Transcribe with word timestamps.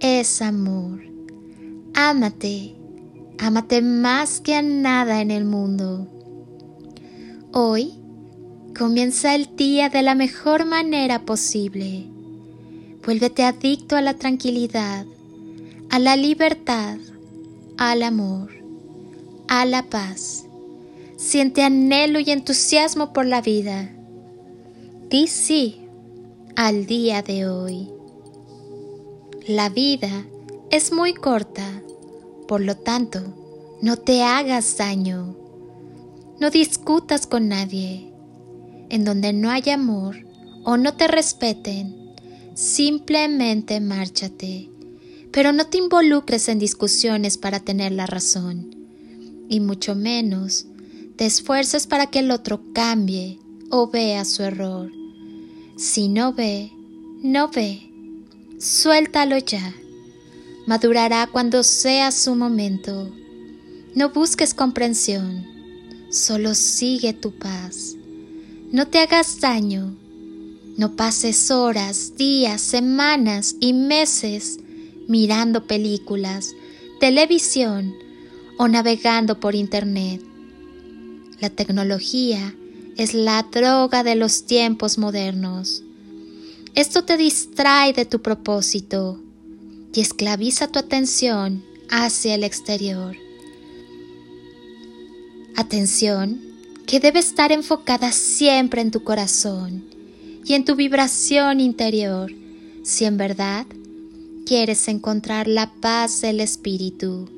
es 0.00 0.42
amor. 0.42 1.00
Ámate, 1.94 2.74
ámate 3.38 3.82
más 3.82 4.40
que 4.40 4.54
a 4.54 4.62
nada 4.62 5.20
en 5.20 5.30
el 5.30 5.44
mundo. 5.44 6.06
Hoy 7.52 7.94
comienza 8.78 9.34
el 9.34 9.56
día 9.56 9.88
de 9.88 10.02
la 10.02 10.14
mejor 10.14 10.66
manera 10.66 11.24
posible. 11.24 12.06
Vuélvete 13.04 13.42
adicto 13.42 13.96
a 13.96 14.02
la 14.02 14.14
tranquilidad, 14.14 15.06
a 15.90 15.98
la 15.98 16.16
libertad, 16.16 16.98
al 17.76 18.02
amor, 18.02 18.52
a 19.48 19.64
la 19.64 19.82
paz. 19.84 20.44
Siente 21.16 21.62
anhelo 21.62 22.20
y 22.20 22.30
entusiasmo 22.30 23.12
por 23.12 23.26
la 23.26 23.40
vida. 23.40 23.90
Di 25.10 25.26
sí 25.26 25.80
al 26.54 26.86
día 26.86 27.22
de 27.22 27.48
hoy. 27.48 27.97
La 29.48 29.70
vida 29.70 30.26
es 30.70 30.92
muy 30.92 31.14
corta, 31.14 31.82
por 32.46 32.60
lo 32.60 32.76
tanto, 32.76 33.78
no 33.80 33.96
te 33.96 34.22
hagas 34.22 34.76
daño. 34.76 35.38
No 36.38 36.50
discutas 36.50 37.26
con 37.26 37.48
nadie. 37.48 38.12
En 38.90 39.04
donde 39.04 39.32
no 39.32 39.48
hay 39.48 39.70
amor 39.70 40.16
o 40.64 40.76
no 40.76 40.92
te 40.98 41.08
respeten, 41.08 42.12
simplemente 42.52 43.80
márchate. 43.80 44.68
Pero 45.32 45.54
no 45.54 45.66
te 45.66 45.78
involucres 45.78 46.50
en 46.50 46.58
discusiones 46.58 47.38
para 47.38 47.60
tener 47.60 47.92
la 47.92 48.04
razón, 48.04 48.76
y 49.48 49.60
mucho 49.60 49.94
menos 49.94 50.66
te 51.16 51.24
esfuerces 51.24 51.86
para 51.86 52.08
que 52.08 52.18
el 52.18 52.32
otro 52.32 52.60
cambie 52.74 53.38
o 53.70 53.88
vea 53.88 54.26
su 54.26 54.42
error. 54.42 54.92
Si 55.78 56.10
no 56.10 56.34
ve, 56.34 56.70
no 57.22 57.48
ve. 57.48 57.87
Suéltalo 58.58 59.38
ya. 59.38 59.72
Madurará 60.66 61.28
cuando 61.28 61.62
sea 61.62 62.10
su 62.10 62.34
momento. 62.34 63.08
No 63.94 64.10
busques 64.10 64.52
comprensión, 64.52 65.46
solo 66.10 66.56
sigue 66.56 67.12
tu 67.12 67.30
paz. 67.30 67.94
No 68.72 68.88
te 68.88 68.98
hagas 68.98 69.40
daño. 69.40 69.96
No 70.76 70.96
pases 70.96 71.52
horas, 71.52 72.14
días, 72.16 72.60
semanas 72.60 73.54
y 73.60 73.72
meses 73.74 74.58
mirando 75.06 75.66
películas, 75.66 76.54
televisión 76.98 77.94
o 78.58 78.66
navegando 78.66 79.38
por 79.38 79.54
Internet. 79.54 80.20
La 81.40 81.48
tecnología 81.48 82.56
es 82.96 83.14
la 83.14 83.44
droga 83.44 84.02
de 84.02 84.16
los 84.16 84.46
tiempos 84.46 84.98
modernos. 84.98 85.84
Esto 86.74 87.04
te 87.04 87.16
distrae 87.16 87.92
de 87.92 88.04
tu 88.04 88.20
propósito 88.20 89.20
y 89.94 90.00
esclaviza 90.00 90.68
tu 90.68 90.78
atención 90.78 91.64
hacia 91.90 92.34
el 92.34 92.44
exterior. 92.44 93.16
Atención 95.56 96.40
que 96.86 97.00
debe 97.00 97.18
estar 97.18 97.52
enfocada 97.52 98.12
siempre 98.12 98.80
en 98.80 98.90
tu 98.90 99.02
corazón 99.02 99.84
y 100.44 100.54
en 100.54 100.64
tu 100.64 100.76
vibración 100.76 101.60
interior 101.60 102.32
si 102.82 103.04
en 103.04 103.16
verdad 103.16 103.66
quieres 104.46 104.88
encontrar 104.88 105.48
la 105.48 105.72
paz 105.80 106.20
del 106.20 106.40
espíritu. 106.40 107.28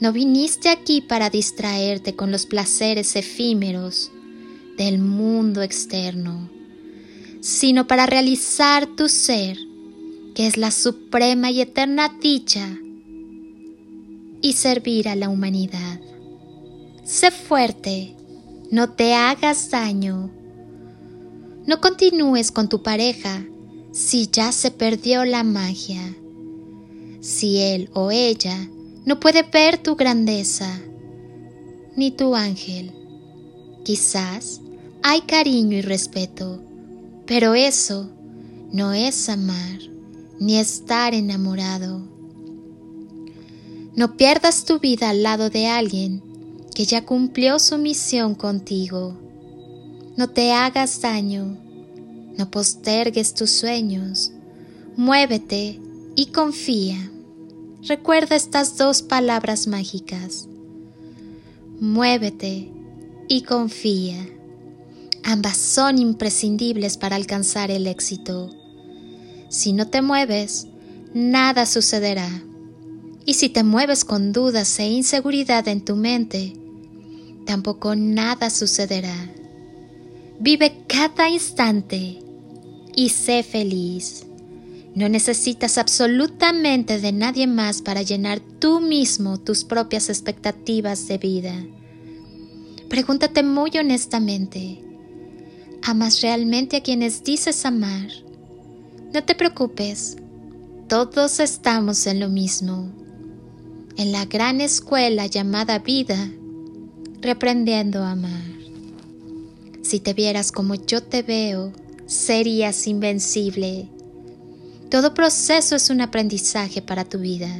No 0.00 0.12
viniste 0.12 0.68
aquí 0.68 1.00
para 1.00 1.30
distraerte 1.30 2.14
con 2.14 2.30
los 2.30 2.46
placeres 2.46 3.16
efímeros 3.16 4.10
del 4.76 4.98
mundo 4.98 5.62
externo 5.62 6.57
sino 7.40 7.86
para 7.86 8.06
realizar 8.06 8.86
tu 8.86 9.08
ser, 9.08 9.58
que 10.34 10.46
es 10.46 10.56
la 10.56 10.70
suprema 10.70 11.50
y 11.50 11.60
eterna 11.60 12.16
dicha, 12.20 12.78
y 14.40 14.52
servir 14.52 15.08
a 15.08 15.16
la 15.16 15.28
humanidad. 15.28 16.00
Sé 17.04 17.30
fuerte, 17.30 18.14
no 18.70 18.90
te 18.90 19.14
hagas 19.14 19.70
daño. 19.70 20.30
No 21.66 21.80
continúes 21.80 22.52
con 22.52 22.68
tu 22.68 22.82
pareja 22.82 23.44
si 23.92 24.28
ya 24.30 24.52
se 24.52 24.70
perdió 24.70 25.24
la 25.24 25.42
magia, 25.42 26.14
si 27.20 27.58
él 27.58 27.90
o 27.94 28.10
ella 28.10 28.68
no 29.04 29.18
puede 29.20 29.42
ver 29.42 29.78
tu 29.78 29.96
grandeza, 29.96 30.80
ni 31.96 32.10
tu 32.10 32.34
ángel. 32.34 32.92
Quizás 33.84 34.60
hay 35.02 35.22
cariño 35.22 35.78
y 35.78 35.80
respeto, 35.80 36.62
pero 37.28 37.54
eso 37.54 38.10
no 38.72 38.94
es 38.94 39.28
amar 39.28 39.80
ni 40.40 40.56
estar 40.56 41.12
enamorado. 41.12 42.00
No 43.94 44.16
pierdas 44.16 44.64
tu 44.64 44.78
vida 44.78 45.10
al 45.10 45.22
lado 45.22 45.50
de 45.50 45.66
alguien 45.66 46.22
que 46.74 46.86
ya 46.86 47.04
cumplió 47.04 47.58
su 47.58 47.76
misión 47.76 48.34
contigo. 48.34 49.14
No 50.16 50.30
te 50.30 50.52
hagas 50.52 51.02
daño, 51.02 51.58
no 52.38 52.50
postergues 52.50 53.34
tus 53.34 53.50
sueños, 53.50 54.32
muévete 54.96 55.78
y 56.16 56.26
confía. 56.26 57.10
Recuerda 57.82 58.36
estas 58.36 58.78
dos 58.78 59.02
palabras 59.02 59.66
mágicas. 59.66 60.48
Muévete 61.78 62.72
y 63.28 63.42
confía. 63.42 64.37
Ambas 65.30 65.58
son 65.58 65.98
imprescindibles 65.98 66.96
para 66.96 67.14
alcanzar 67.14 67.70
el 67.70 67.86
éxito. 67.86 68.48
Si 69.50 69.74
no 69.74 69.86
te 69.86 70.00
mueves, 70.00 70.68
nada 71.12 71.66
sucederá. 71.66 72.30
Y 73.26 73.34
si 73.34 73.50
te 73.50 73.62
mueves 73.62 74.06
con 74.06 74.32
dudas 74.32 74.78
e 74.78 74.86
inseguridad 74.86 75.68
en 75.68 75.84
tu 75.84 75.96
mente, 75.96 76.54
tampoco 77.44 77.94
nada 77.94 78.48
sucederá. 78.48 79.14
Vive 80.40 80.86
cada 80.86 81.28
instante 81.28 82.20
y 82.96 83.10
sé 83.10 83.42
feliz. 83.42 84.24
No 84.94 85.10
necesitas 85.10 85.76
absolutamente 85.76 87.00
de 87.00 87.12
nadie 87.12 87.46
más 87.46 87.82
para 87.82 88.00
llenar 88.00 88.40
tú 88.40 88.80
mismo 88.80 89.38
tus 89.38 89.64
propias 89.64 90.08
expectativas 90.08 91.06
de 91.06 91.18
vida. 91.18 91.66
Pregúntate 92.88 93.42
muy 93.42 93.72
honestamente, 93.76 94.87
¿Amas 95.82 96.20
realmente 96.20 96.76
a 96.76 96.82
quienes 96.82 97.24
dices 97.24 97.64
amar? 97.64 98.08
No 99.14 99.24
te 99.24 99.34
preocupes, 99.34 100.16
todos 100.88 101.40
estamos 101.40 102.06
en 102.06 102.20
lo 102.20 102.28
mismo. 102.28 102.92
en 103.98 104.12
la 104.12 104.26
gran 104.26 104.60
escuela 104.60 105.26
llamada 105.26 105.80
vida, 105.80 106.30
reprendiendo 107.20 108.04
a 108.04 108.12
amar. 108.12 108.44
Si 109.82 109.98
te 109.98 110.14
vieras 110.14 110.52
como 110.52 110.76
yo 110.76 111.02
te 111.02 111.22
veo, 111.22 111.72
serías 112.06 112.86
invencible. 112.86 113.88
Todo 114.88 115.14
proceso 115.14 115.74
es 115.74 115.90
un 115.90 116.00
aprendizaje 116.00 116.80
para 116.80 117.04
tu 117.04 117.18
vida. 117.18 117.50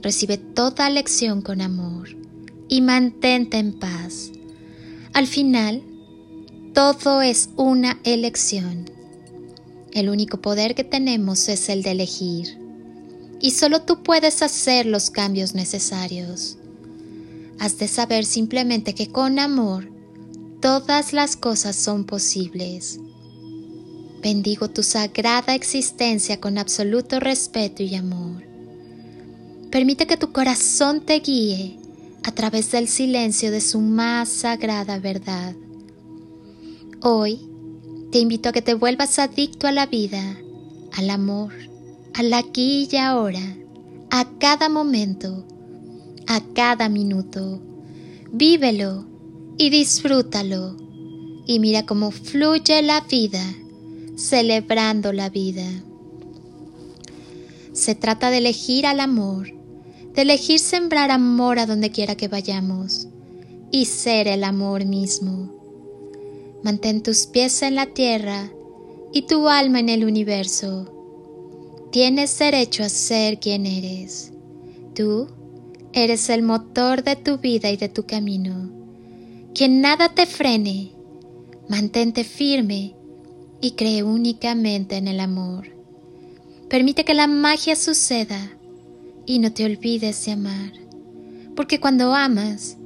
Recibe 0.00 0.38
toda 0.38 0.88
lección 0.90 1.42
con 1.42 1.60
amor 1.60 2.08
y 2.68 2.80
mantente 2.82 3.58
en 3.58 3.72
paz. 3.72 4.30
Al 5.12 5.26
final, 5.26 5.82
todo 6.76 7.22
es 7.22 7.48
una 7.56 7.98
elección. 8.04 8.90
El 9.92 10.10
único 10.10 10.42
poder 10.42 10.74
que 10.74 10.84
tenemos 10.84 11.48
es 11.48 11.70
el 11.70 11.82
de 11.82 11.92
elegir. 11.92 12.58
Y 13.40 13.52
solo 13.52 13.80
tú 13.80 14.02
puedes 14.02 14.42
hacer 14.42 14.84
los 14.84 15.08
cambios 15.08 15.54
necesarios. 15.54 16.58
Has 17.58 17.78
de 17.78 17.88
saber 17.88 18.26
simplemente 18.26 18.94
que 18.94 19.10
con 19.10 19.38
amor 19.38 19.90
todas 20.60 21.14
las 21.14 21.34
cosas 21.34 21.76
son 21.76 22.04
posibles. 22.04 23.00
Bendigo 24.22 24.68
tu 24.68 24.82
sagrada 24.82 25.54
existencia 25.54 26.40
con 26.40 26.58
absoluto 26.58 27.20
respeto 27.20 27.84
y 27.84 27.94
amor. 27.94 28.42
Permite 29.70 30.06
que 30.06 30.18
tu 30.18 30.30
corazón 30.30 31.06
te 31.06 31.20
guíe 31.20 31.78
a 32.22 32.32
través 32.32 32.70
del 32.70 32.86
silencio 32.86 33.50
de 33.50 33.62
su 33.62 33.80
más 33.80 34.28
sagrada 34.28 34.98
verdad. 34.98 35.54
Hoy 37.08 37.38
te 38.10 38.18
invito 38.18 38.48
a 38.48 38.52
que 38.52 38.62
te 38.62 38.74
vuelvas 38.74 39.20
adicto 39.20 39.68
a 39.68 39.70
la 39.70 39.86
vida, 39.86 40.36
al 40.92 41.08
amor, 41.10 41.52
al 42.14 42.34
aquí 42.34 42.88
y 42.90 42.96
ahora, 42.96 43.56
a 44.10 44.28
cada 44.40 44.68
momento, 44.68 45.46
a 46.26 46.40
cada 46.52 46.88
minuto. 46.88 47.62
Vívelo 48.32 49.06
y 49.56 49.70
disfrútalo 49.70 50.76
y 51.46 51.60
mira 51.60 51.86
cómo 51.86 52.10
fluye 52.10 52.82
la 52.82 53.02
vida, 53.02 53.54
celebrando 54.16 55.12
la 55.12 55.30
vida. 55.30 55.84
Se 57.72 57.94
trata 57.94 58.30
de 58.30 58.38
elegir 58.38 58.84
al 58.84 58.98
amor 58.98 59.54
de 60.12 60.22
elegir 60.22 60.58
sembrar 60.58 61.12
amor 61.12 61.60
a 61.60 61.66
donde 61.66 61.92
quiera 61.92 62.16
que 62.16 62.26
vayamos 62.26 63.06
y 63.70 63.84
ser 63.84 64.26
el 64.26 64.42
amor 64.42 64.84
mismo. 64.86 65.55
Mantén 66.66 67.00
tus 67.00 67.28
pies 67.28 67.62
en 67.62 67.76
la 67.76 67.86
tierra 67.86 68.50
y 69.12 69.22
tu 69.22 69.46
alma 69.46 69.78
en 69.78 69.88
el 69.88 70.04
universo. 70.04 70.92
Tienes 71.92 72.36
derecho 72.40 72.82
a 72.82 72.88
ser 72.88 73.38
quien 73.38 73.66
eres. 73.66 74.32
Tú 74.92 75.28
eres 75.92 76.28
el 76.28 76.42
motor 76.42 77.04
de 77.04 77.14
tu 77.14 77.38
vida 77.38 77.70
y 77.70 77.76
de 77.76 77.88
tu 77.88 78.04
camino. 78.04 78.68
Que 79.54 79.68
nada 79.68 80.08
te 80.08 80.26
frene. 80.26 80.90
Mantente 81.68 82.24
firme 82.24 82.96
y 83.60 83.76
cree 83.76 84.02
únicamente 84.02 84.96
en 84.96 85.06
el 85.06 85.20
amor. 85.20 85.68
Permite 86.68 87.04
que 87.04 87.14
la 87.14 87.28
magia 87.28 87.76
suceda 87.76 88.58
y 89.24 89.38
no 89.38 89.52
te 89.52 89.64
olvides 89.64 90.24
de 90.24 90.32
amar, 90.32 90.72
porque 91.54 91.78
cuando 91.78 92.12
amas, 92.12 92.76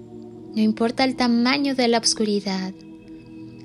no 0.54 0.60
importa 0.60 1.04
el 1.04 1.16
tamaño 1.16 1.74
de 1.74 1.88
la 1.88 1.96
oscuridad, 1.96 2.74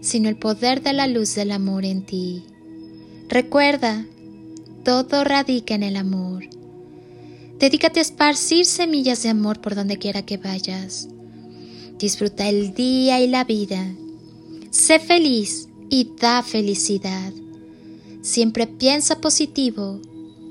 sino 0.01 0.29
el 0.29 0.37
poder 0.37 0.81
de 0.81 0.93
la 0.93 1.07
luz 1.07 1.35
del 1.35 1.51
amor 1.51 1.85
en 1.85 2.05
ti. 2.05 2.43
Recuerda, 3.27 4.05
todo 4.83 5.23
radica 5.23 5.73
en 5.75 5.83
el 5.83 5.95
amor. 5.95 6.43
Dedícate 7.59 7.99
a 7.99 8.03
esparcir 8.03 8.65
semillas 8.65 9.23
de 9.23 9.29
amor 9.29 9.61
por 9.61 9.75
donde 9.75 9.97
quiera 9.97 10.25
que 10.25 10.37
vayas. 10.37 11.07
Disfruta 11.97 12.49
el 12.49 12.73
día 12.73 13.21
y 13.21 13.27
la 13.27 13.43
vida. 13.45 13.95
Sé 14.69 14.99
feliz 14.99 15.69
y 15.89 16.11
da 16.19 16.43
felicidad. 16.43 17.31
Siempre 18.21 18.67
piensa 18.67 19.21
positivo 19.21 20.01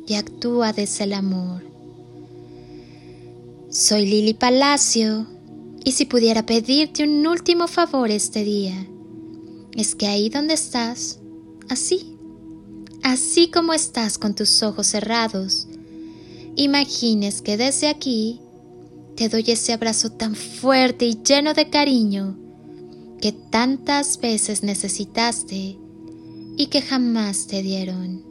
y 0.06 0.14
actúa 0.14 0.72
desde 0.72 1.04
el 1.04 1.12
amor. 1.12 1.62
Soy 3.68 4.06
Lili 4.06 4.34
Palacio 4.34 5.26
y 5.84 5.92
si 5.92 6.06
pudiera 6.06 6.46
pedirte 6.46 7.04
un 7.04 7.26
último 7.26 7.68
favor 7.68 8.10
este 8.10 8.44
día, 8.44 8.86
es 9.76 9.94
que 9.94 10.06
ahí 10.06 10.28
donde 10.28 10.54
estás, 10.54 11.20
así, 11.68 12.16
así 13.02 13.50
como 13.50 13.72
estás 13.72 14.18
con 14.18 14.34
tus 14.34 14.62
ojos 14.62 14.86
cerrados, 14.86 15.66
imagines 16.56 17.42
que 17.42 17.56
desde 17.56 17.88
aquí 17.88 18.40
te 19.16 19.28
doy 19.28 19.44
ese 19.48 19.72
abrazo 19.72 20.10
tan 20.10 20.34
fuerte 20.34 21.06
y 21.06 21.22
lleno 21.22 21.54
de 21.54 21.70
cariño 21.70 22.36
que 23.20 23.32
tantas 23.32 24.20
veces 24.20 24.62
necesitaste 24.62 25.78
y 26.56 26.66
que 26.66 26.82
jamás 26.82 27.46
te 27.46 27.62
dieron. 27.62 28.22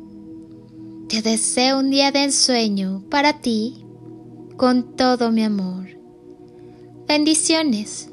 Te 1.10 1.22
deseo 1.22 1.80
un 1.80 1.90
día 1.90 2.12
de 2.12 2.24
ensueño 2.24 3.04
para 3.10 3.42
ti 3.42 3.86
con 4.56 4.96
todo 4.96 5.32
mi 5.32 5.44
amor. 5.44 5.90
Bendiciones 7.08 8.13